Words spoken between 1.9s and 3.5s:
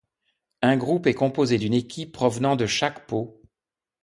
provenant de chaque pot.